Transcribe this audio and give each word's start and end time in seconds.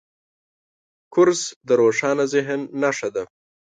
کورس 1.13 1.41
د 1.67 1.69
روښانه 1.79 2.25
ذهن 2.33 2.59
نښه 2.81 3.09
ده. 3.15 3.23